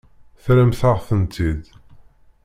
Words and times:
Terramt-aɣ-tent-id. 0.43 1.65